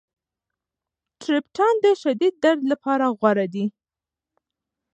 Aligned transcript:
ټریپټان 1.21 1.73
د 1.83 1.85
شدید 2.01 2.33
درد 2.43 2.61
لپاره 2.71 3.05
غوره 3.19 3.45
دي. 3.53 3.65